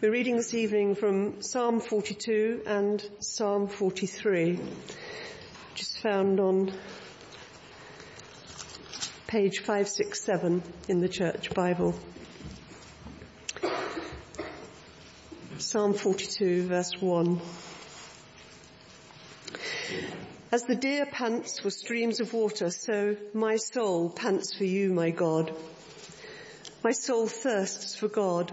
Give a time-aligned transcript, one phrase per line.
[0.00, 6.72] We're reading this evening from Psalm 42 and Psalm 43, which is found on
[9.28, 11.94] page 567 in the Church Bible.
[15.58, 17.40] Psalm 42 verse 1.
[20.50, 25.10] As the deer pants for streams of water, so my soul pants for you, my
[25.10, 25.54] God.
[26.82, 28.52] My soul thirsts for God,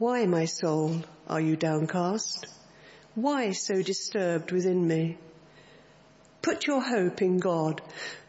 [0.00, 2.46] Why, my soul, are you downcast?
[3.14, 5.18] Why so disturbed within me?
[6.42, 7.80] Put your hope in God,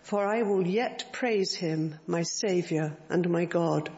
[0.03, 3.89] for I will yet praise him, my Saviour and my God.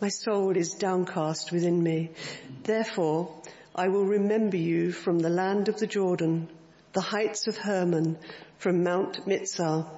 [0.00, 2.10] My soul is downcast within me.
[2.64, 3.32] Therefore,
[3.72, 6.48] I will remember you from the land of the Jordan,
[6.94, 8.18] the heights of Hermon,
[8.58, 9.88] from Mount Mizar.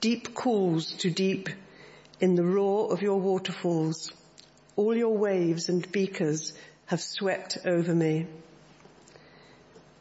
[0.00, 1.50] Deep calls to deep
[2.20, 4.10] in the roar of your waterfalls.
[4.76, 6.54] All your waves and beakers
[6.86, 8.26] have swept over me.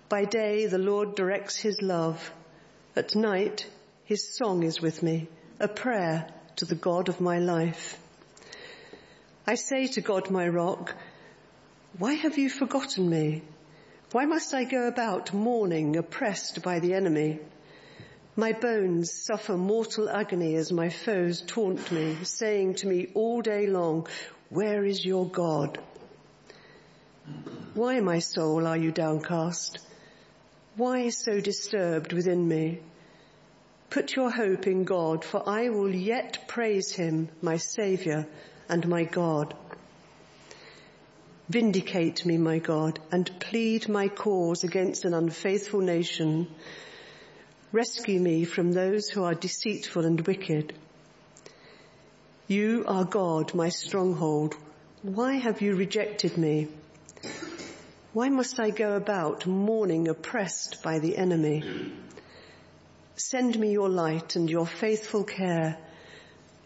[0.08, 2.32] By day the Lord directs his love.
[2.96, 3.68] At night
[4.06, 5.28] his song is with me,
[5.60, 6.28] a prayer
[6.58, 7.98] to the God of my life.
[9.48, 10.96] I say to God my rock,
[11.98, 13.42] why have you forgotten me?
[14.12, 17.40] Why must I go about mourning, oppressed by the enemy?
[18.36, 23.68] My bones suffer mortal agony as my foes taunt me, saying to me all day
[23.68, 24.08] long,
[24.52, 25.80] where is your God?
[27.74, 29.80] Why, my soul, are you downcast?
[30.76, 32.82] Why so disturbed within me?
[33.90, 38.28] Put your hope in God, for I will yet praise him, my Saviour
[38.68, 39.54] and my God.
[41.48, 46.48] Vindicate me, my God, and plead my cause against an unfaithful nation.
[47.72, 50.74] Rescue me from those who are deceitful and wicked.
[52.52, 54.56] You are God, my stronghold.
[55.04, 56.68] Why have you rejected me?
[58.12, 61.64] Why must I go about mourning oppressed by the enemy?
[63.16, 65.78] Send me your light and your faithful care.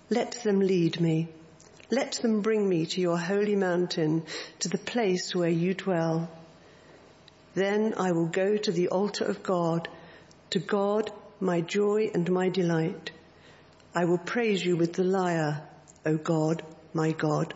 [0.10, 1.28] Let them lead me.
[1.92, 4.24] Let them bring me to your holy mountain,
[4.62, 6.32] to the place where you dwell.
[7.54, 9.88] Then I will go to the altar of God,
[10.50, 13.12] to God, my joy and my delight.
[13.94, 15.62] I will praise you with the lyre
[16.06, 17.54] O God, my God.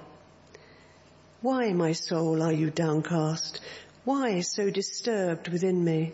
[1.42, 3.62] Why, my soul, are you downcast?
[4.04, 6.14] Why so disturbed within me?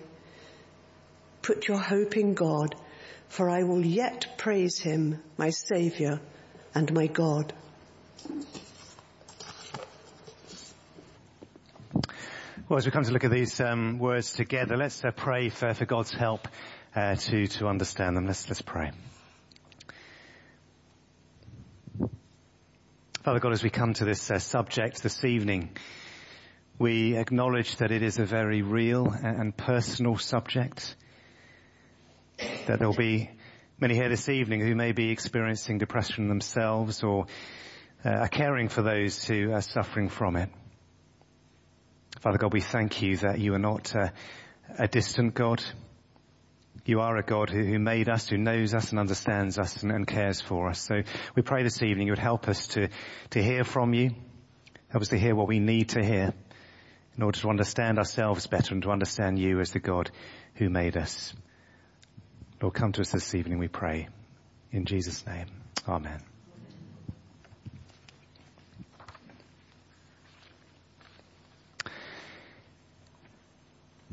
[1.42, 2.76] Put your hope in God,
[3.30, 6.20] for I will yet praise him, my Saviour
[6.74, 7.54] and my God.
[12.68, 15.74] Well, as we come to look at these um, words together, let's uh, pray for,
[15.76, 16.48] for God's help
[16.96, 18.26] uh, to to understand them.
[18.26, 18.92] Let's let's pray.
[23.26, 25.76] Father God, as we come to this uh, subject this evening,
[26.78, 30.96] we acknowledge that it is a very real and personal subject.
[32.68, 33.32] That there'll be
[33.80, 37.26] many here this evening who may be experiencing depression themselves or
[38.06, 40.50] uh, are caring for those who are suffering from it.
[42.20, 44.10] Father God, we thank you that you are not uh,
[44.78, 45.64] a distant God.
[46.86, 49.92] You are a God who, who, made us, who knows us and understands us and,
[49.92, 50.80] and, cares for us.
[50.80, 51.02] So
[51.36, 52.90] we pray this evening you would help us to,
[53.32, 54.12] to hear from you,
[54.90, 56.34] help us to hear what we need to hear
[57.18, 60.12] in order to understand ourselves better and to understand you as the God
[60.56, 61.34] who made us.
[62.62, 64.08] Lord, come to us this evening, we pray.
[64.72, 65.48] In Jesus' name.
[65.88, 66.35] Amen.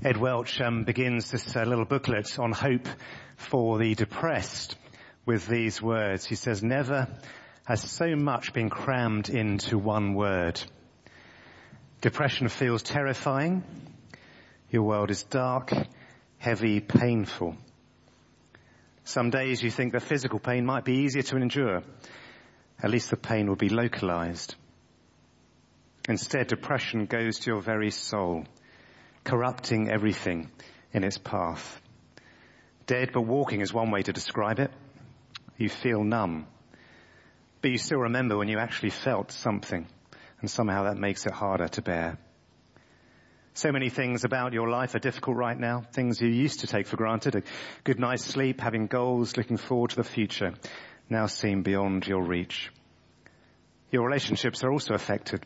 [0.04, 2.88] Ed Welch um, begins this uh, little booklet on hope
[3.36, 4.74] for the depressed
[5.26, 6.24] with these words.
[6.26, 7.06] He says, never
[7.66, 10.60] has so much been crammed into one word.
[12.00, 13.62] Depression feels terrifying.
[14.70, 15.72] Your world is dark,
[16.38, 17.54] heavy, painful.
[19.04, 21.82] Some days you think the physical pain might be easier to endure.
[22.82, 24.56] At least the pain will be localized.
[26.08, 28.46] Instead, depression goes to your very soul
[29.24, 30.50] corrupting everything
[30.92, 31.80] in its path.
[32.86, 34.70] Dead but walking is one way to describe it.
[35.56, 36.46] You feel numb,
[37.60, 39.86] but you still remember when you actually felt something,
[40.40, 42.18] and somehow that makes it harder to bear.
[43.54, 45.82] So many things about your life are difficult right now.
[45.92, 47.36] Things you used to take for granted.
[47.36, 47.42] A
[47.84, 50.54] good night's sleep, having goals, looking forward to the future,
[51.10, 52.72] now seem beyond your reach.
[53.90, 55.44] Your relationships are also affected.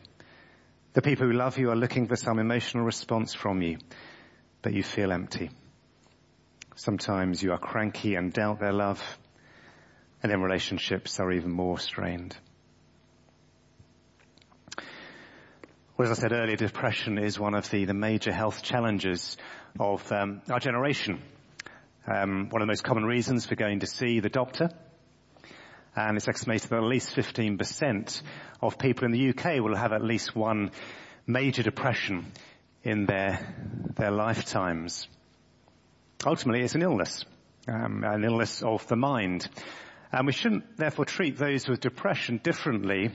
[0.97, 3.77] The people who love you are looking for some emotional response from you,
[4.63, 5.51] but you feel empty.
[6.75, 8.99] Sometimes you are cranky and doubt their love,
[10.23, 12.35] and then relationships are even more strained.
[15.95, 19.37] Well, as I said earlier, depression is one of the, the major health challenges
[19.79, 21.21] of um, our generation.
[22.07, 24.71] Um, one of the most common reasons for going to see the doctor
[25.97, 28.21] and it's estimated that at least 15%
[28.61, 30.69] of people in the UK will have at least one
[31.25, 32.31] major depression
[32.83, 33.39] in their,
[33.95, 35.07] their lifetimes.
[36.23, 37.25] Ultimately, it's an illness,
[37.67, 39.49] um, an illness of the mind.
[40.11, 43.09] And we shouldn't therefore treat those with depression differently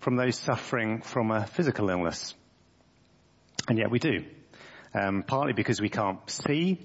[0.00, 2.34] from those suffering from a physical illness.
[3.68, 4.24] And yet we do.
[4.92, 6.82] Um, partly because we can't see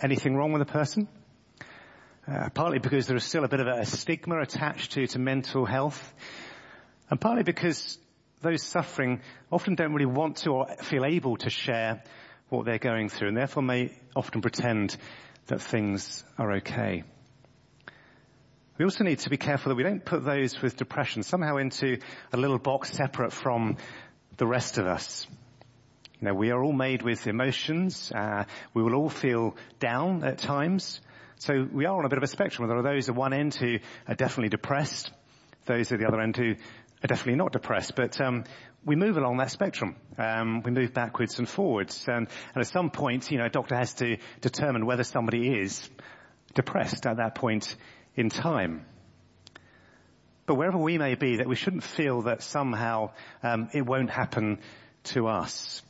[0.00, 1.08] anything wrong with a person,
[2.28, 5.64] uh, partly because there is still a bit of a stigma attached to, to mental
[5.64, 6.14] health,
[7.10, 7.98] and partly because
[8.42, 9.20] those suffering
[9.50, 12.02] often don't really want to or feel able to share
[12.50, 14.96] what they're going through, and therefore may often pretend
[15.46, 17.02] that things are okay.
[18.76, 21.98] We also need to be careful that we don't put those with depression somehow into
[22.32, 23.76] a little box separate from
[24.36, 25.26] the rest of us.
[26.20, 28.12] You know, we are all made with emotions.
[28.12, 28.44] Uh,
[28.74, 31.00] we will all feel down at times.
[31.40, 32.66] So we are on a bit of a spectrum.
[32.66, 35.12] There are those at one end who are definitely depressed,
[35.66, 36.56] those at the other end who
[37.04, 37.94] are definitely not depressed.
[37.94, 38.42] But um,
[38.84, 39.94] we move along that spectrum.
[40.18, 43.76] Um, we move backwards and forwards, and, and, at some point, you know, a doctor
[43.76, 45.88] has to determine whether somebody is
[46.54, 47.76] depressed at that point
[48.16, 48.84] in time.
[50.46, 53.12] But wherever we may be, that we shouldn't feel that somehow
[53.44, 54.58] um, it won't happen
[55.04, 55.82] to us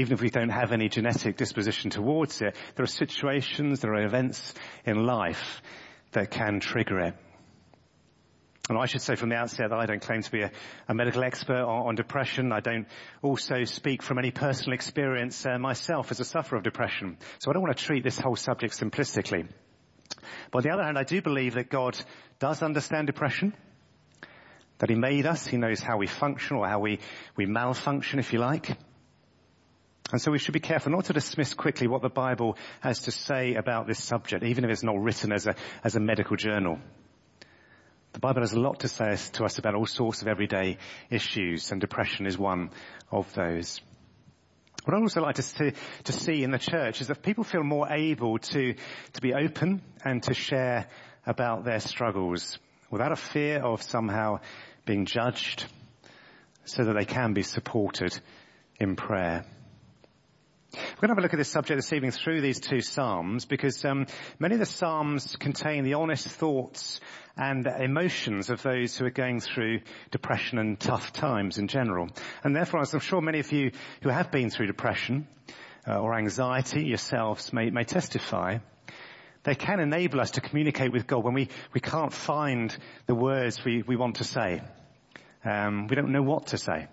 [0.00, 4.04] even if we don't have any genetic disposition towards it, there are situations, there are
[4.04, 4.54] events
[4.86, 5.60] in life
[6.12, 7.14] that can trigger it.
[8.70, 10.50] And I should say from the outset that I don't claim to be a,
[10.88, 12.52] a medical expert on, on, depression.
[12.52, 12.86] I don't
[13.20, 17.18] also speak from any personal experience uh, myself as a sufferer of depression.
[17.40, 19.48] So I don't want to treat this whole subject simplistically.
[20.52, 22.00] But on the other hand, I do believe that God
[22.38, 23.54] does understand depression,
[24.78, 27.00] that He made us, He knows how we function or how we,
[27.36, 28.76] we malfunction, if you like.
[30.12, 33.10] And so we should be careful not to dismiss quickly what the Bible has to
[33.10, 35.54] say about this subject, even if it's not written as a,
[35.84, 36.78] as a medical journal.
[38.12, 40.78] The Bible has a lot to say to us about all sorts of everyday
[41.10, 42.70] issues, and depression is one
[43.12, 43.80] of those.
[44.84, 45.72] What I'd also like to see,
[46.04, 48.74] to see in the church is that people feel more able to,
[49.12, 50.88] to be open and to share
[51.26, 52.58] about their struggles
[52.90, 54.40] without a fear of somehow
[54.86, 55.66] being judged
[56.64, 58.18] so that they can be supported
[58.80, 59.44] in prayer.
[60.72, 63.44] We're going to have a look at this subject this evening through these two psalms
[63.44, 64.06] because um,
[64.38, 67.00] many of the psalms contain the honest thoughts
[67.36, 69.80] and emotions of those who are going through
[70.12, 72.08] depression and tough times in general.
[72.44, 73.72] And therefore, as I'm sure many of you
[74.02, 75.26] who have been through depression
[75.88, 78.58] uh, or anxiety yourselves may, may testify,
[79.42, 82.76] they can enable us to communicate with God when we, we can't find
[83.06, 84.62] the words we, we want to say.
[85.44, 86.86] Um, we don't know what to say.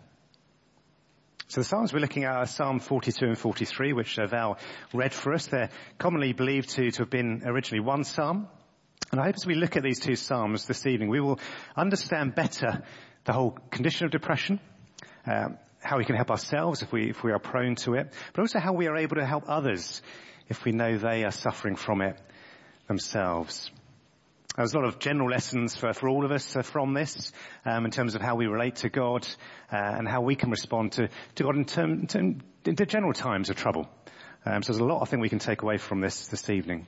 [1.50, 4.58] So the Psalms we're looking at are Psalm 42 and 43, which uh, Val
[4.94, 5.48] read for us.
[5.48, 8.50] They're commonly believed to, to have been originally one Psalm.
[9.14, 11.40] And I hope as we look at these two Psalms this evening, we will
[11.74, 12.84] understand better
[13.24, 14.60] the whole condition of depression,
[15.26, 18.42] um, how we can help ourselves if we, if we are prone to it, but
[18.42, 20.02] also how we are able to help others
[20.50, 22.20] if we know they are suffering from it
[22.90, 23.72] themselves.
[24.58, 27.32] There's a lot of general lessons for, for all of us uh, from this
[27.64, 29.28] um, in terms of how we relate to God
[29.72, 33.52] uh, and how we can respond to, to God in, term, in, in general times
[33.52, 33.88] of trouble.
[34.48, 36.88] Um, so there's a lot I think we can take away from this this evening.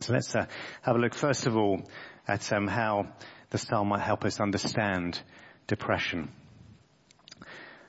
[0.00, 0.46] So let's uh,
[0.80, 1.82] have a look first of all
[2.26, 3.08] at um, how
[3.50, 5.20] the psalm might help us understand
[5.66, 6.30] depression.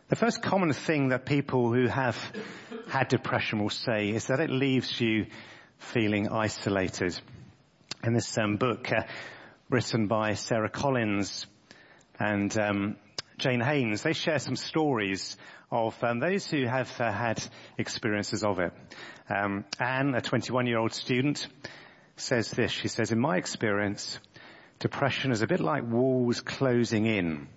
[0.09, 2.17] The first common thing that people who have
[2.89, 5.27] had depression will say is that it leaves you
[5.77, 7.17] feeling isolated
[8.03, 9.03] in this um, book uh,
[9.69, 11.45] written by Sarah Collins
[12.17, 12.95] and um,
[13.37, 14.01] Jane Haynes.
[14.03, 15.37] They share some stories
[15.71, 17.43] of um, those who have uh, had
[17.77, 18.73] experiences of it.
[19.29, 21.47] Um, Anne, a 21-year-old student,
[22.15, 22.71] says this.
[22.71, 24.19] She says, "In my experience,
[24.79, 27.47] depression is a bit like walls closing in.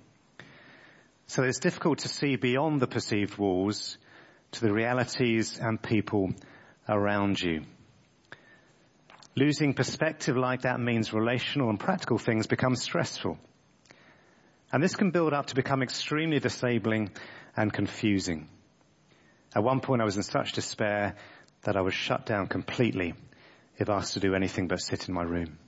[1.26, 3.96] So it's difficult to see beyond the perceived walls
[4.52, 6.32] to the realities and people
[6.88, 7.62] around you."
[9.34, 13.38] Losing perspective like that means relational and practical things become stressful.
[14.70, 17.10] And this can build up to become extremely disabling
[17.56, 18.48] and confusing.
[19.54, 21.16] At one point I was in such despair
[21.62, 23.14] that I was shut down completely
[23.78, 25.58] if asked to do anything but sit in my room.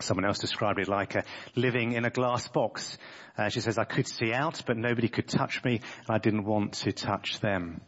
[0.00, 1.24] Someone else described it like a
[1.54, 2.98] living in a glass box.
[3.36, 6.44] Uh, she says, I could see out, but nobody could touch me, and I didn't
[6.44, 7.80] want to touch them.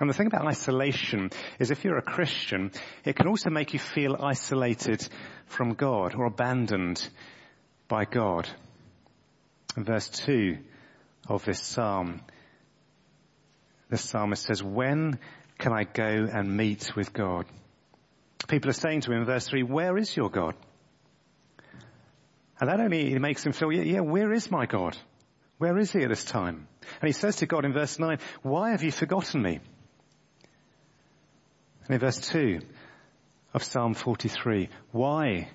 [0.00, 2.70] And the thing about isolation is if you're a Christian,
[3.04, 5.06] it can also make you feel isolated
[5.46, 7.06] from God or abandoned
[7.88, 8.48] by God.
[9.76, 10.58] In verse 2
[11.28, 12.22] of this psalm,
[13.90, 15.18] the psalmist says, when
[15.58, 17.46] can I go and meet with God?
[18.46, 20.54] People are saying to him in verse 3, where is your God?
[22.60, 24.96] And that only makes him feel, yeah, yeah, where is my God?
[25.58, 26.68] Where is he at this time?
[27.00, 29.60] And he says to God in verse 9, why have you forgotten me?
[31.88, 32.60] And in verse 2
[33.54, 35.48] of Psalm 43, why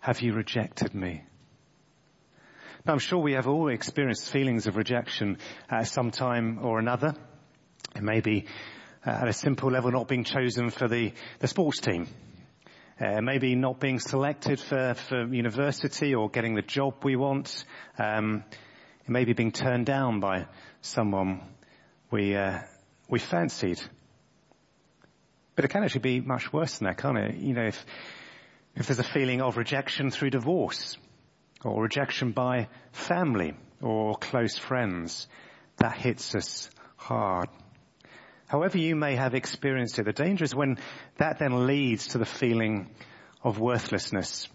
[0.00, 1.22] have you rejected me?
[2.86, 5.36] Now I'm sure we have all experienced feelings of rejection
[5.70, 7.14] at some time or another.
[7.94, 8.46] It may be
[9.06, 12.06] uh, at a simple level not being chosen for the, the sports team.
[12.98, 17.66] Uh, maybe not being selected for, for university or getting the job we want.
[17.98, 18.42] Um,
[19.06, 20.46] maybe being turned down by
[20.80, 21.42] someone
[22.10, 22.60] we, uh,
[23.10, 23.82] we fancied.
[25.54, 27.36] But it can actually be much worse than that, can't it?
[27.36, 27.84] You know, if,
[28.74, 30.96] if there's a feeling of rejection through divorce
[31.64, 35.28] or rejection by family or close friends,
[35.76, 37.48] that hits us hard.
[38.46, 40.78] However you may have experienced it, the danger is when
[41.16, 42.90] that then leads to the feeling
[43.42, 44.48] of worthlessness.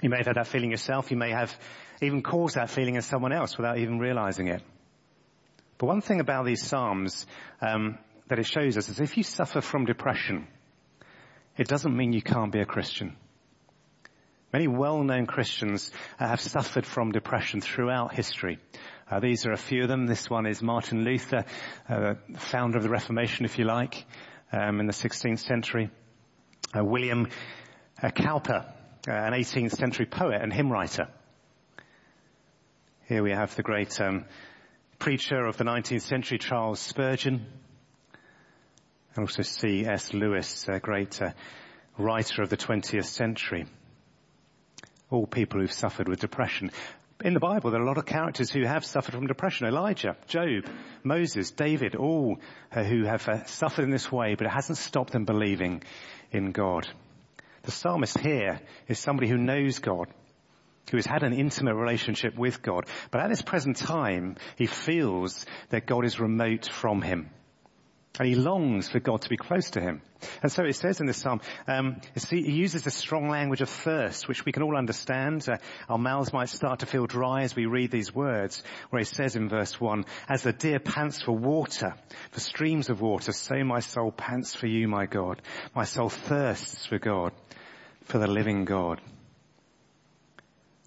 [0.00, 1.10] You may have had that feeling yourself.
[1.10, 1.54] You may have
[2.00, 4.62] even caused that feeling in someone else without even realizing it.
[5.78, 7.26] But one thing about these Psalms
[7.60, 10.46] um, that it shows us is if you suffer from depression,
[11.56, 13.16] it doesn't mean you can't be a Christian.
[14.52, 18.58] Many well-known Christians have suffered from depression throughout history.
[19.10, 20.06] Uh, these are a few of them.
[20.06, 21.44] This one is Martin Luther,
[21.88, 24.06] uh, founder of the Reformation, if you like,
[24.52, 25.90] um, in the 16th century.
[26.74, 27.28] Uh, William
[28.02, 28.72] uh, Cowper,
[29.06, 31.08] uh, an 18th century poet and hymn writer.
[33.06, 34.24] Here we have the great um,
[34.98, 37.46] preacher of the 19th century, Charles Spurgeon,
[39.18, 40.14] and also C.S.
[40.14, 41.32] Lewis, a great uh,
[41.98, 43.66] writer of the 20th century.
[45.10, 46.70] All people who've suffered with depression
[47.24, 49.66] in the Bible, there are a lot of characters who have suffered from depression.
[49.66, 50.66] Elijah, Job,
[51.02, 52.38] Moses, David, all
[52.70, 55.82] uh, who have uh, suffered in this way, but it hasn't stopped them believing
[56.30, 56.86] in God.
[57.62, 60.06] The psalmist here is somebody who knows God,
[60.92, 65.44] who has had an intimate relationship with God, but at this present time, he feels
[65.70, 67.30] that God is remote from him.
[68.18, 70.02] And he longs for God to be close to him.
[70.42, 74.26] And so it says in this psalm, um, he uses a strong language of thirst,
[74.26, 75.48] which we can all understand.
[75.48, 75.58] Uh,
[75.88, 79.36] our mouths might start to feel dry as we read these words, where he says
[79.36, 81.94] in verse one, as the deer pants for water,
[82.32, 85.40] for streams of water, so my soul pants for you, my God.
[85.74, 87.32] My soul thirsts for God,
[88.04, 89.00] for the living God.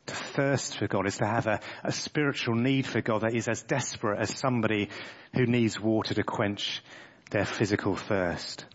[0.08, 3.48] To thirst for God is to have a, a spiritual need for God that is
[3.48, 4.90] as desperate as somebody
[5.34, 6.84] who needs water to quench
[7.32, 8.66] their physical thirst.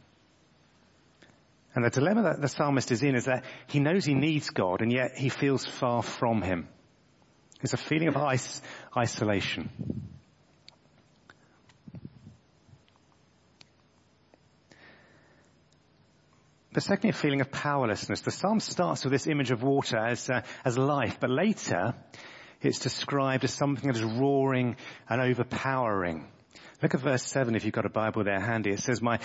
[1.75, 4.81] And the dilemma that the psalmist is in is that he knows he needs God
[4.81, 6.69] and yet he feels far from him.
[7.61, 8.63] There's a feeling of is-
[8.97, 9.71] isolation.
[16.73, 18.21] But secondly, a feeling of powerlessness.
[18.21, 21.95] The psalm starts with this image of water as, uh, as life, but later
[22.61, 24.77] it's described as something that is roaring
[25.09, 26.27] and overpowering.
[26.83, 28.71] Look at verse 7 if you've got a Bible there handy.
[28.71, 29.19] It says, my,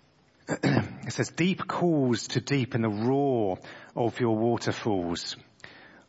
[0.48, 3.58] it says, deep calls to deep in the roar
[3.96, 5.36] of your waterfalls.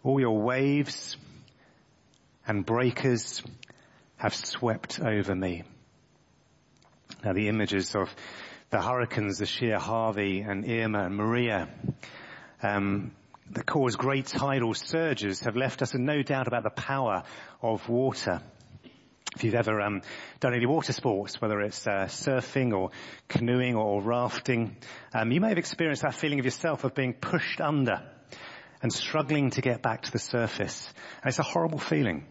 [0.04, 1.18] All your waves
[2.48, 3.44] and breakers
[4.18, 5.64] have swept over me.
[7.24, 8.14] Now the images of
[8.70, 11.70] the hurricanes, the sheer Harvey and Irma and Maria,
[12.62, 13.12] um,
[13.52, 17.24] that cause great tidal surges have left us in no doubt about the power
[17.62, 18.42] of water.
[19.36, 20.02] If you've ever um,
[20.40, 22.90] done any water sports, whether it's uh, surfing or
[23.28, 24.76] canoeing or rafting,
[25.14, 28.02] um, you may have experienced that feeling of yourself of being pushed under
[28.82, 30.92] and struggling to get back to the surface.
[31.22, 32.26] And it's a horrible feeling.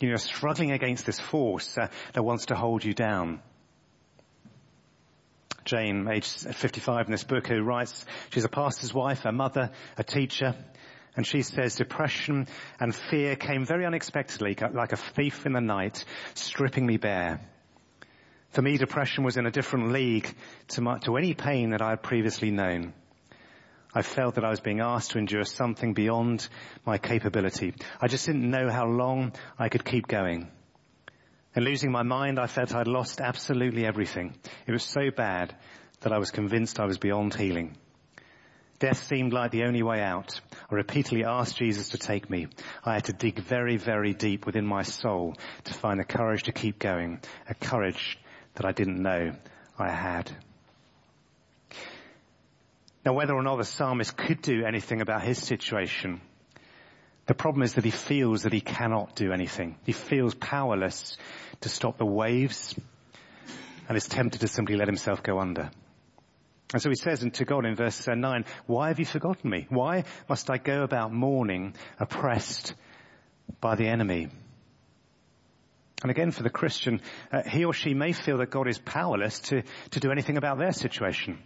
[0.00, 3.40] You know, struggling against this force uh, that wants to hold you down.
[5.64, 10.04] Jane, age 55 in this book, who writes, she's a pastor's wife, a mother, a
[10.04, 10.54] teacher,
[11.16, 12.48] and she says depression
[12.80, 16.04] and fear came very unexpectedly, like a thief in the night,
[16.34, 17.40] stripping me bare.
[18.50, 20.32] For me, depression was in a different league
[20.68, 22.94] to, my, to any pain that I had previously known.
[23.94, 26.48] I felt that I was being asked to endure something beyond
[26.84, 27.74] my capability.
[28.00, 30.50] I just didn't know how long I could keep going.
[31.54, 34.34] And losing my mind, I felt I'd lost absolutely everything.
[34.66, 35.54] It was so bad
[36.00, 37.76] that I was convinced I was beyond healing.
[38.80, 40.40] Death seemed like the only way out.
[40.74, 42.48] I repeatedly asked Jesus to take me.
[42.84, 46.52] I had to dig very, very deep within my soul to find the courage to
[46.52, 48.18] keep going, a courage
[48.56, 49.36] that I didn't know
[49.78, 50.32] I had.
[53.06, 56.20] Now whether or not the psalmist could do anything about his situation,
[57.26, 59.76] the problem is that he feels that he cannot do anything.
[59.86, 61.16] He feels powerless
[61.60, 62.74] to stop the waves
[63.88, 65.70] and is tempted to simply let himself go under.
[66.74, 69.68] And so he says to God in verse 9, why have you forgotten me?
[69.68, 72.74] Why must I go about mourning, oppressed
[73.60, 74.26] by the enemy?
[76.02, 77.00] And again, for the Christian,
[77.30, 79.62] uh, he or she may feel that God is powerless to,
[79.92, 81.38] to do anything about their situation.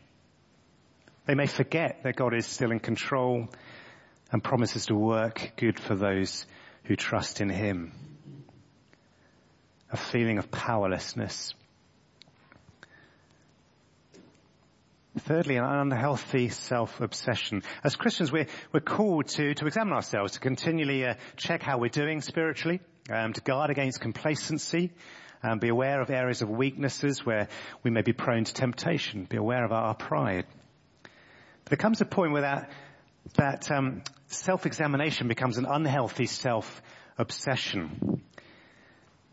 [1.27, 3.49] They may forget that God is still in control
[4.33, 6.47] and promises to work good for those
[6.85, 7.93] who trust in Him.
[9.93, 11.53] A feeling of powerlessness.
[15.19, 17.63] Thirdly, an unhealthy self-obsession.
[17.83, 21.89] As Christians, we're, we're called to, to examine ourselves, to continually uh, check how we're
[21.89, 24.93] doing spiritually, um, to guard against complacency,
[25.43, 27.49] um, be aware of areas of weaknesses where
[27.83, 30.47] we may be prone to temptation, be aware of our, pride.
[31.03, 32.71] But there comes a point where that,
[33.35, 38.23] that um, self-examination becomes an unhealthy self-obsession.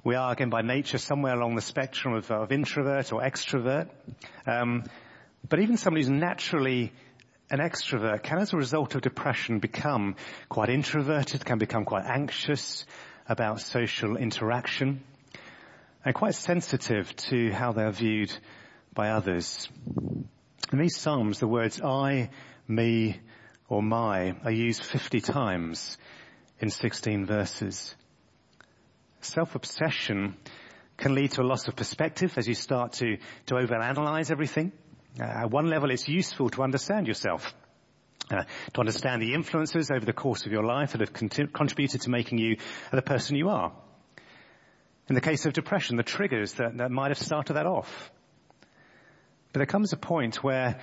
[0.03, 3.89] We are, again, by nature, somewhere along the spectrum of, of introvert or extrovert.
[4.45, 4.83] Um,
[5.47, 6.91] but even somebody who's naturally
[7.49, 10.15] an extrovert can, as a result of depression, become
[10.49, 12.85] quite introverted, can become quite anxious
[13.27, 15.03] about social interaction,
[16.03, 18.35] and quite sensitive to how they're viewed
[18.93, 19.67] by others.
[20.71, 22.29] In these Psalms, the words I,
[22.67, 23.19] me,
[23.67, 25.97] or my are used 50 times
[26.59, 27.95] in 16 verses.
[29.21, 30.35] Self-obsession
[30.97, 34.71] can lead to a loss of perspective as you start to, to overanalyze everything.
[35.19, 37.53] Uh, at one level, it's useful to understand yourself.
[38.31, 42.09] Uh, to understand the influences over the course of your life that have contributed to
[42.09, 42.57] making you
[42.91, 43.71] the person you are.
[45.07, 48.11] In the case of depression, the triggers that, that might have started that off.
[49.53, 50.79] But there comes a point where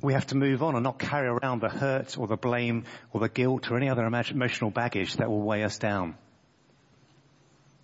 [0.00, 3.20] we have to move on and not carry around the hurt or the blame or
[3.20, 6.16] the guilt or any other emotional baggage that will weigh us down.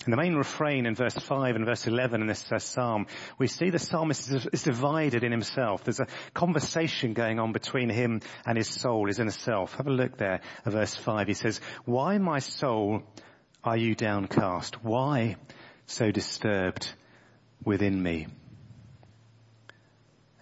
[0.06, 3.06] In the main refrain in verse 5 and verse 11 in this psalm,
[3.36, 5.82] we see the psalmist is, is, divided in himself.
[5.82, 9.74] There's a conversation going on between him and his soul, his inner self.
[9.74, 11.26] Have a look there at verse 5.
[11.26, 13.02] He says, Why, my soul,
[13.64, 14.84] are you downcast?
[14.84, 15.36] Why
[15.86, 16.92] so disturbed
[17.64, 18.28] within me?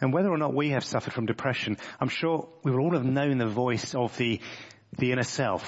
[0.00, 3.06] And whether or not we have suffered from depression, I'm sure we will all have
[3.06, 4.40] known the voice of the,
[4.98, 5.66] the inner self.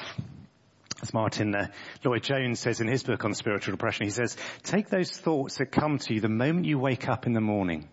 [1.00, 1.68] As Martyn uh,
[2.04, 5.66] Lloyd Jones says in his book on spiritual depression, he says, take those thoughts that
[5.66, 7.88] come to you the moment you wake up in the morning.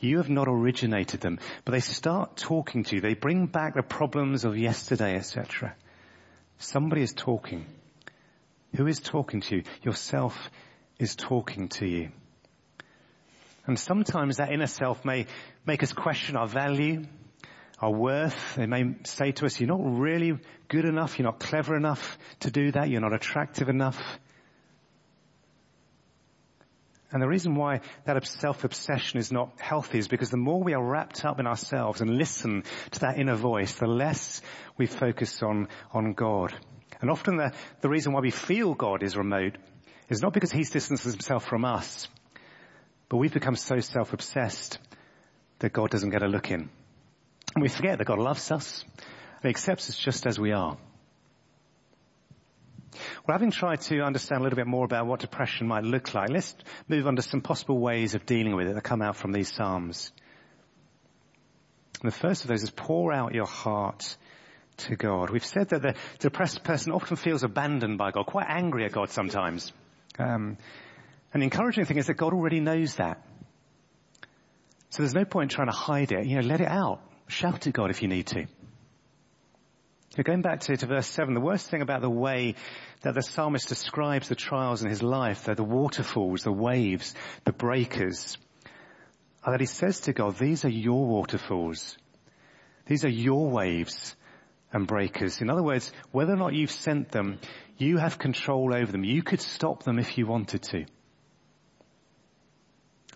[0.00, 3.00] You have not originated them, but they start talking to you.
[3.00, 5.74] They bring back the problems of yesterday, etc.
[6.58, 7.64] Somebody is talking.
[8.76, 9.62] Who is talking to you?
[9.82, 10.50] Yourself
[10.98, 12.10] is talking to you.
[13.66, 15.26] And sometimes that inner self may
[15.64, 17.06] make us question our value,
[17.80, 18.56] our worth.
[18.56, 22.50] They may say to us, you're not really good enough, you're not clever enough to
[22.50, 24.00] do that, you're not attractive enough.
[27.14, 30.82] And the reason why that self-obsession is not healthy is because the more we are
[30.82, 34.42] wrapped up in ourselves and listen to that inner voice, the less
[34.76, 36.52] we focus on, on God.
[37.00, 39.58] And often the, the reason why we feel God is remote
[40.08, 42.08] is not because He's distanced Himself from us,
[43.08, 44.78] but we've become so self-obsessed
[45.60, 46.68] that God doesn't get a look in.
[47.54, 48.84] And we forget that God loves us
[49.42, 50.76] and accepts us just as we are.
[53.26, 56.30] Well, having tried to understand a little bit more about what depression might look like,
[56.30, 56.54] let's
[56.88, 59.52] move on to some possible ways of dealing with it that come out from these
[59.52, 60.12] Psalms.
[62.02, 64.16] And the first of those is pour out your heart
[64.76, 65.30] to God.
[65.30, 69.10] We've said that the depressed person often feels abandoned by God, quite angry at God
[69.10, 69.72] sometimes.
[70.18, 70.58] Um,
[71.32, 73.24] and the encouraging thing is that God already knows that.
[74.90, 76.26] So there's no point trying to hide it.
[76.26, 77.00] You know, let it out.
[77.28, 78.46] Shout at God if you need to.
[80.22, 82.54] going back to, to verse 7, the worst thing about the way
[83.02, 87.52] that the psalmist describes the trials in his life, they're the waterfalls, the waves, the
[87.52, 88.36] breakers,
[89.42, 91.96] are that he says to God, these are your waterfalls.
[92.86, 94.14] These are your waves
[94.72, 95.40] and breakers.
[95.40, 97.38] In other words, whether or not you've sent them,
[97.76, 99.04] you have control over them.
[99.04, 100.78] You could stop them if you wanted to.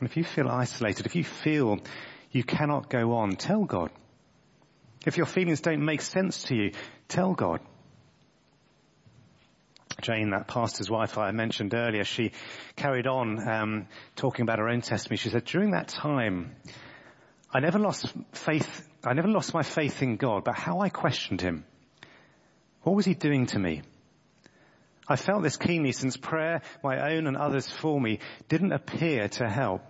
[0.01, 1.79] And if you feel isolated, if you feel
[2.31, 3.91] you cannot go on, tell God.
[5.07, 6.73] If your feelings don't make sense to you,
[7.09, 7.61] tell God.
[10.03, 12.33] Jane, that pastor's wife I mentioned earlier, she
[12.77, 15.17] carried on um, talking about her own testimony.
[15.17, 16.55] She said, during that time,
[17.53, 18.87] I never lost faith.
[19.05, 21.65] I never lost my faith in God, but how I questioned Him.
[22.83, 23.83] What was He doing to me?
[25.09, 29.49] I felt this keenly since prayer, my own and others for me, didn't appear to
[29.49, 29.83] help.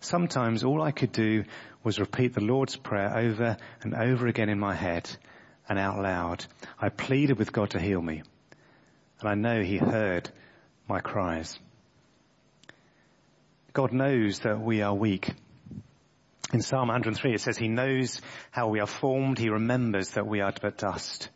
[0.00, 1.44] Sometimes all I could do
[1.84, 5.10] was repeat the Lord's Prayer over and over again in my head
[5.68, 6.44] and out loud.
[6.78, 8.22] I pleaded with God to heal me
[9.20, 10.30] and I know he heard
[10.88, 11.58] my cries.
[13.72, 15.30] God knows that we are weak.
[16.52, 20.40] In Psalm 103 it says he knows how we are formed, he remembers that we
[20.40, 21.28] are but dust.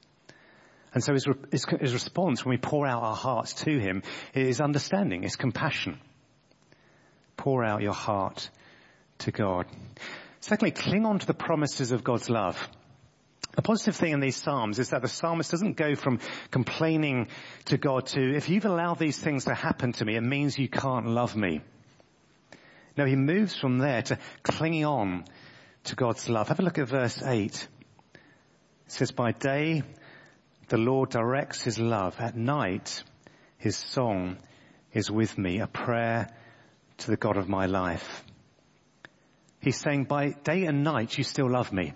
[0.93, 4.61] And so his, his, his response when we pour out our hearts to him is
[4.61, 6.01] understanding, is compassion.
[7.45, 8.49] Pour out your heart
[9.19, 9.67] to God.
[10.41, 12.57] Secondly, cling on to the promises of God's love.
[13.55, 17.29] The positive thing in these Psalms is that the psalmist doesn't go from complaining
[17.67, 20.71] to God to, if you've allowed these things to happen to me, it means you
[20.71, 21.61] can't love me.
[22.97, 25.27] No, he moves from there to clinging on
[25.85, 26.49] to God's love.
[26.49, 27.69] Have a look at verse 8.
[28.15, 28.21] It
[28.87, 29.83] says, by day
[30.69, 32.19] the Lord directs his love.
[32.19, 33.05] At night
[33.59, 34.39] his song
[34.95, 36.31] is with me, a prayer
[36.99, 38.25] to the God of my life.
[39.61, 41.95] He's saying by day and night you still love me.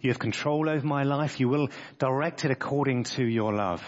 [0.00, 1.40] You have control over my life.
[1.40, 1.68] You will
[1.98, 3.82] direct it according to your love.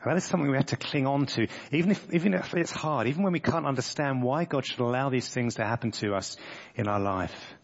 [0.00, 2.70] And that is something we have to cling on to, even if, even if it's
[2.70, 6.14] hard, even when we can't understand why God should allow these things to happen to
[6.14, 6.36] us
[6.74, 7.54] in our life.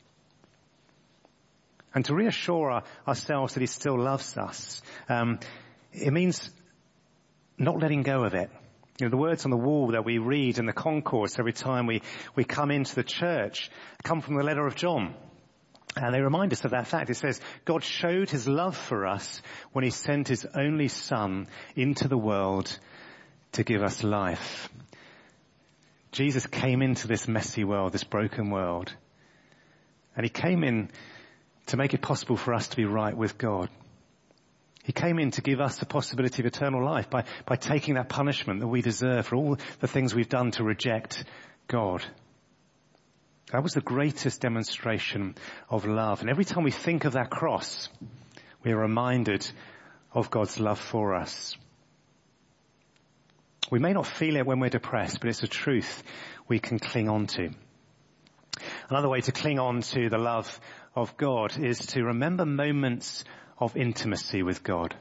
[1.95, 5.39] And to reassure our, ourselves that He still loves us, um,
[5.93, 6.51] it means
[7.59, 8.51] not letting go of it.
[8.99, 11.87] You know, the words on the wall that we read in the concourse every time
[11.87, 12.03] we,
[12.37, 13.71] we come into the church
[14.03, 15.15] come from the letter of John.
[15.97, 17.11] And they remind us of that fact.
[17.11, 22.09] It says, God showed his love for us when he sent his only son into
[22.09, 22.79] the world
[23.53, 24.69] to give us life.
[26.11, 28.95] Jesus came into this messy world, this broken world.
[30.17, 30.91] And he came in
[31.67, 33.71] to make it possible for us to be right with God.
[34.83, 38.09] He came in to give us the possibility of eternal life by, by taking that
[38.09, 41.25] punishment that we deserve for all the things we've done to reject
[41.69, 42.05] God.
[43.53, 45.37] That was the greatest demonstration
[45.69, 46.21] of love.
[46.21, 47.89] And every time we think of that cross,
[48.65, 49.49] we are reminded
[50.13, 51.57] of God's love for us.
[53.71, 56.03] We may not feel it when we're depressed, but it's a truth
[56.49, 57.51] we can cling on to.
[58.91, 60.61] Another way to cling on to the love
[60.95, 63.25] of God is to remember moments
[63.63, 64.95] of intimacy with God.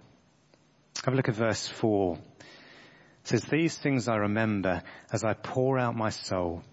[1.04, 2.15] Have a look at verse 4.
[2.15, 6.63] It says, These things I remember as I pour out my soul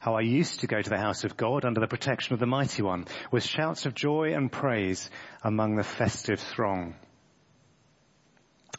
[0.00, 2.46] how I used to go to the house of God under the protection of the
[2.46, 5.10] mighty one with shouts of joy and praise
[5.44, 6.94] among the festive throng.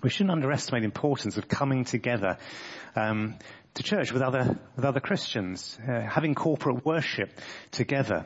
[0.02, 2.40] We shouldn't underestimate the importance of coming together
[2.96, 3.38] um,
[3.76, 7.30] to church with other with other Christians, uh, having corporate worship
[7.70, 8.26] together.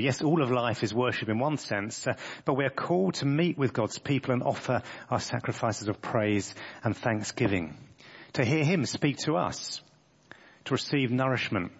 [0.00, 2.14] Yes, all of life is worship in one sense, uh,
[2.46, 6.96] but we're called to meet with God's people and offer our sacrifices of praise and
[6.96, 7.76] thanksgiving,
[8.32, 9.82] to hear Him speak to us,
[10.64, 11.72] to receive nourishment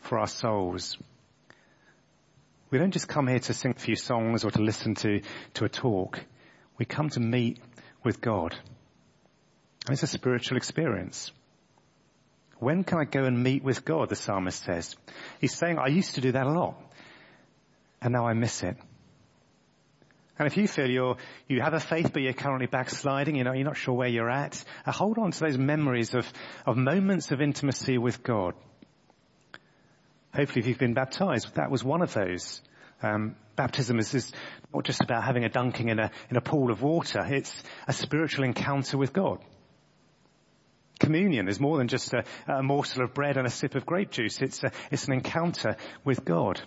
[0.00, 0.98] for our souls.
[2.70, 5.22] We don't just come here to sing a few songs or to listen to,
[5.54, 6.20] to a talk.
[6.78, 7.58] We come to meet
[8.04, 8.54] with God.
[9.86, 11.30] And it's a spiritual experience.
[12.58, 14.08] When can I go and meet with God?
[14.10, 14.96] The psalmist says.
[15.40, 16.76] He's saying, I used to do that a lot.
[18.06, 18.76] And now I miss it.
[20.38, 21.16] And if you feel you're,
[21.48, 24.30] you have a faith but you're currently backsliding, you know, you're not sure where you're
[24.30, 26.24] at, uh, hold on to those memories of,
[26.66, 28.54] of moments of intimacy with God.
[30.32, 32.62] Hopefully if you've been baptized, that was one of those.
[33.02, 34.30] Um, baptism is, is,
[34.72, 37.24] not just about having a dunking in a, in a pool of water.
[37.26, 39.44] It's a spiritual encounter with God.
[41.00, 44.12] Communion is more than just a, a morsel of bread and a sip of grape
[44.12, 44.40] juice.
[44.40, 46.60] It's, a, it's an encounter with God.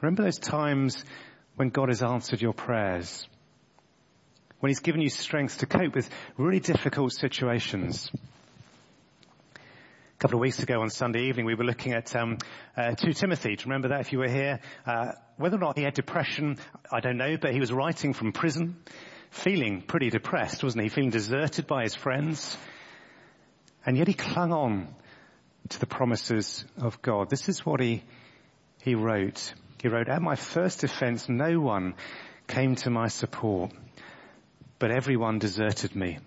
[0.00, 1.04] Remember those times
[1.56, 3.26] when God has answered your prayers?
[4.60, 8.10] When He's given you strength to cope with really difficult situations?
[9.54, 12.38] A couple of weeks ago on Sunday evening, we were looking at um,
[12.76, 13.56] uh, 2 Timothy.
[13.56, 14.60] Do you remember that if you were here?
[14.86, 16.58] Uh, whether or not he had depression,
[16.90, 18.76] I don't know, but he was writing from prison,
[19.30, 20.88] feeling pretty depressed, wasn't he?
[20.88, 22.56] Feeling deserted by his friends.
[23.84, 24.94] And yet he clung on
[25.70, 27.28] to the promises of God.
[27.28, 28.02] This is what he,
[28.82, 29.52] he wrote.
[29.84, 31.92] He wrote, at my first defense, no one
[32.46, 33.70] came to my support,
[34.78, 36.20] but everyone deserted me.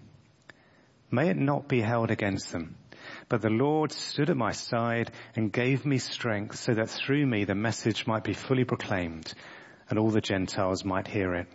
[1.09, 2.75] May it not be held against them.
[3.29, 7.45] But the Lord stood at my side and gave me strength so that through me
[7.45, 9.33] the message might be fully proclaimed
[9.89, 11.47] and all the Gentiles might hear it.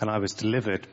[0.00, 0.86] and I was delivered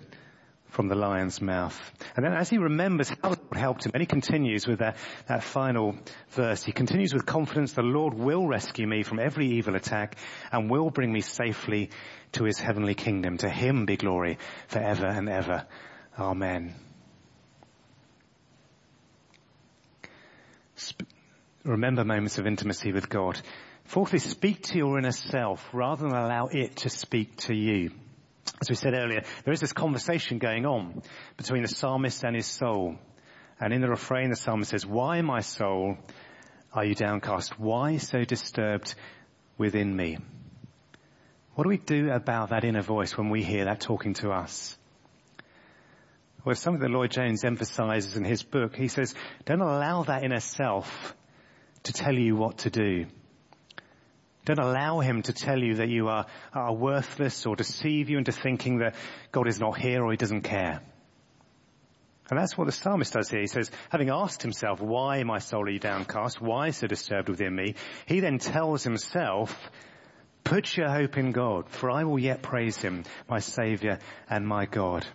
[0.72, 1.80] from the lion's mouth.
[2.16, 4.98] And then as he remembers how the Lord helped him, and he continues with that,
[5.28, 5.96] that final
[6.30, 10.16] verse, he continues with confidence, the Lord will rescue me from every evil attack
[10.52, 11.90] and will bring me safely
[12.34, 13.38] to his heavenly kingdom.
[13.40, 15.68] To him be glory forever and ever.
[16.18, 16.74] Amen.
[20.80, 21.06] Sp-
[21.66, 23.40] remember moments of intimacy with God.
[23.86, 27.92] Fourthly, speak to your inner self rather than allow it to speak to you.
[28.60, 31.02] As we said earlier, there is this conversation going on
[31.38, 32.98] between the psalmist and his soul.
[33.60, 35.98] And in the refrain, the psalmist says, why my soul
[36.74, 37.60] are you downcast?
[37.60, 38.96] Why so disturbed
[39.58, 40.18] within me?
[41.54, 44.78] What do we do about that inner voice when we hear that talking to us?
[46.44, 48.76] Well, something that Lloyd Jones emphasizes in his book.
[48.76, 49.14] He says,
[49.46, 51.16] don't allow that inner self
[51.84, 53.06] to tell you what to do.
[54.46, 58.32] Don't allow him to tell you that you are, are worthless or deceive you into
[58.32, 58.96] thinking that
[59.32, 60.82] God is not here or he doesn't care.
[62.30, 63.42] And that's what the psalmist does here.
[63.42, 66.42] He says, having asked himself, why my soul are you downcast?
[66.42, 67.76] Why so disturbed within me?
[68.06, 69.70] He then tells himself,
[70.44, 74.00] put your hope in God, for I will yet praise him, my savior
[74.30, 75.06] and my God.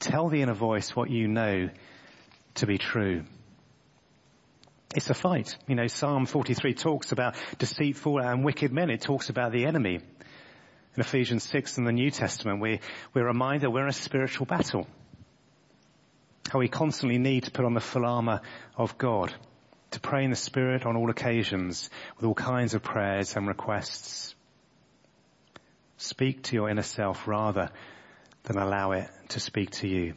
[0.00, 1.68] Tell the inner voice what you know
[2.54, 3.24] to be true.
[4.94, 5.56] It's a fight.
[5.66, 8.90] You know, Psalm 43 talks about deceitful and wicked men.
[8.90, 9.96] It talks about the enemy.
[9.96, 12.80] In Ephesians 6 in the New Testament, we,
[13.12, 14.86] we're reminded we're in a spiritual battle.
[16.50, 18.40] How we constantly need to put on the full armor
[18.76, 19.34] of God,
[19.90, 24.34] to pray in the Spirit on all occasions with all kinds of prayers and requests.
[25.98, 27.70] Speak to your inner self rather
[28.44, 30.14] than allow it to speak to you.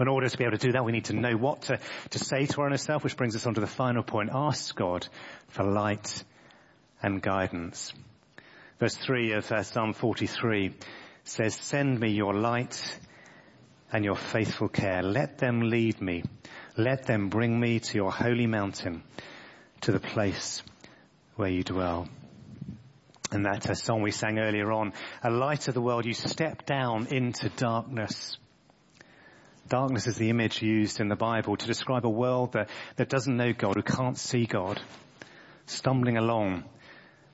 [0.00, 1.78] In order to be able to do that, we need to know what to,
[2.10, 4.30] to say to our inner self, which brings us on to the final point.
[4.32, 5.06] Ask God
[5.48, 6.24] for light
[7.02, 7.92] and guidance.
[8.78, 10.72] Verse 3 of uh, Psalm 43
[11.24, 12.98] says, Send me your light
[13.92, 15.02] and your faithful care.
[15.02, 16.22] Let them lead me.
[16.76, 19.02] Let them bring me to your holy mountain,
[19.82, 20.62] to the place
[21.36, 22.08] where you dwell.
[23.30, 26.64] And that uh, song we sang earlier on, a light of the world, you step
[26.64, 28.38] down into darkness
[29.72, 33.38] Darkness is the image used in the Bible to describe a world that, that doesn't
[33.38, 34.78] know God, who can't see God,
[35.64, 36.64] stumbling along,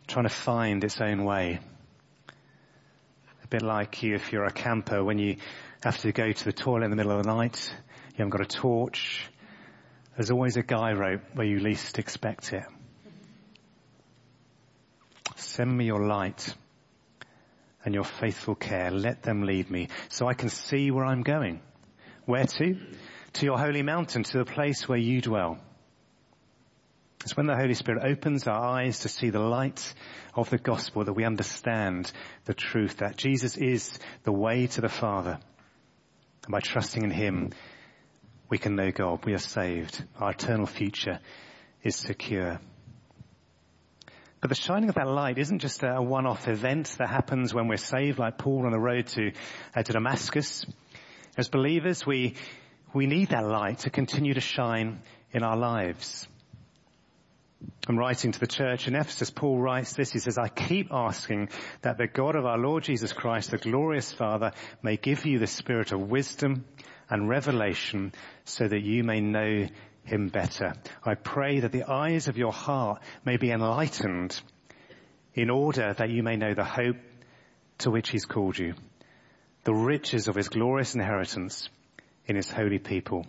[0.06, 1.58] trying to find its own way.
[3.42, 5.38] A bit like you if you're a camper when you
[5.82, 7.74] have to go to the toilet in the middle of the night,
[8.10, 9.28] you haven't got a torch,
[10.16, 12.62] there's always a guy rope where you least expect it.
[15.34, 16.54] Send me your light
[17.84, 18.92] and your faithful care.
[18.92, 21.62] Let them lead me so I can see where I'm going.
[22.28, 22.76] Where to?
[23.32, 25.56] To your holy mountain, to the place where you dwell.
[27.22, 29.94] It's when the Holy Spirit opens our eyes to see the light
[30.34, 32.12] of the gospel that we understand
[32.44, 35.38] the truth that Jesus is the way to the Father.
[36.44, 37.52] And by trusting in Him,
[38.50, 39.24] we can know God.
[39.24, 40.04] We are saved.
[40.20, 41.20] Our eternal future
[41.82, 42.60] is secure.
[44.42, 47.78] But the shining of that light isn't just a one-off event that happens when we're
[47.78, 49.32] saved, like Paul on the road to,
[49.74, 50.66] uh, to Damascus.
[51.38, 52.34] As believers, we,
[52.92, 56.26] we need that light to continue to shine in our lives.
[57.86, 59.30] I'm writing to the church in Ephesus.
[59.30, 60.12] Paul writes this.
[60.12, 61.50] He says, I keep asking
[61.82, 64.50] that the God of our Lord Jesus Christ, the glorious Father,
[64.82, 66.64] may give you the spirit of wisdom
[67.08, 68.12] and revelation
[68.44, 69.68] so that you may know
[70.02, 70.72] him better.
[71.04, 74.40] I pray that the eyes of your heart may be enlightened
[75.34, 76.96] in order that you may know the hope
[77.78, 78.74] to which he's called you
[79.68, 81.68] the riches of his glorious inheritance
[82.24, 83.26] in his holy people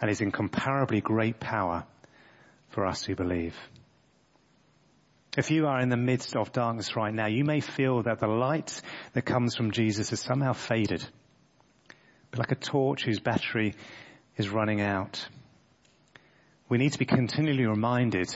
[0.00, 1.84] and his incomparably great power
[2.70, 3.54] for us who believe.
[5.36, 8.26] If you are in the midst of darkness right now, you may feel that the
[8.26, 8.80] light
[9.12, 11.06] that comes from Jesus has somehow faded.
[12.30, 13.74] But like a torch whose battery
[14.38, 15.22] is running out.
[16.70, 18.34] We need to be continually reminded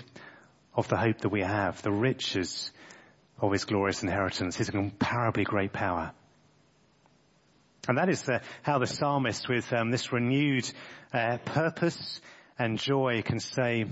[0.74, 2.72] of the hope that we have, the riches
[3.38, 6.12] of his glorious inheritance, his incomparably great power.
[7.88, 10.70] And that is the, how the psalmist with um, this renewed
[11.12, 12.20] uh, purpose
[12.56, 13.86] and joy can say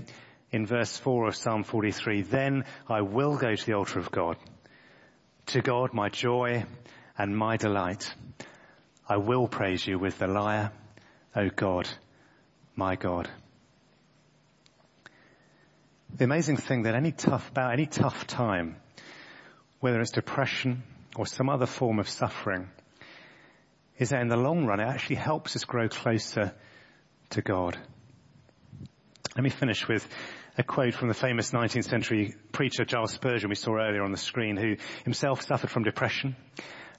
[0.51, 4.37] in verse 4 of Psalm 43, then I will go to the altar of God,
[5.47, 6.65] to God my joy
[7.17, 8.13] and my delight.
[9.07, 10.71] I will praise you with the lyre,
[11.35, 11.89] O God,
[12.75, 13.29] my God.
[16.15, 18.77] The amazing thing that any tough, about any tough time,
[19.81, 20.83] whether it's depression
[21.15, 22.69] or some other form of suffering,
[23.97, 26.53] is that in the long run, it actually helps us grow closer
[27.31, 27.77] to God.
[29.35, 30.07] Let me finish with
[30.57, 34.17] a quote from the famous 19th century preacher Charles Spurgeon we saw earlier on the
[34.17, 34.75] screen who
[35.05, 36.35] himself suffered from depression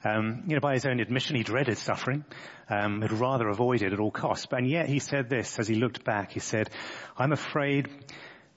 [0.05, 2.24] Um, you know, by his own admission, he dreaded suffering,
[2.68, 4.46] um, had rather avoid it at all costs.
[4.46, 6.33] But and yet he said this as he looked back.
[6.33, 6.70] He said,
[7.16, 7.88] "I'm afraid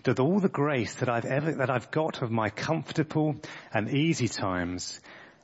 [0.03, 3.35] that all the grace that I've ever that I've got of my comfortable
[3.71, 4.99] and easy times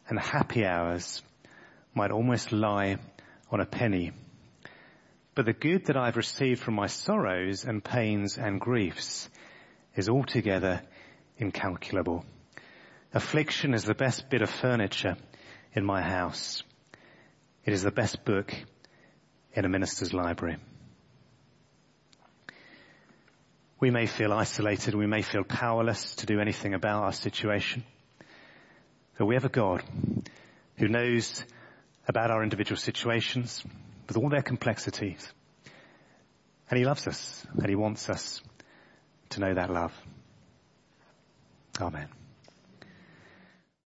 [0.08, 1.21] and happy hours
[1.93, 2.97] might almost lie
[3.51, 4.12] on a penny."
[5.34, 9.30] But the good that I've received from my sorrows and pains and griefs
[9.95, 10.82] is altogether
[11.38, 12.25] incalculable.
[13.13, 15.15] Affliction is the best bit of furniture
[15.73, 16.63] in my house.
[17.65, 18.54] It is the best book
[19.54, 20.58] in a minister's library.
[23.80, 27.84] We may feel isolated, we may feel powerless to do anything about our situation.
[29.17, 29.84] But we have a God
[30.77, 31.43] who knows
[32.07, 33.63] about our individual situations
[34.07, 35.31] with all their complexities.
[36.69, 38.41] And he loves us and he wants us
[39.29, 39.93] to know that love.
[41.79, 42.07] Amen.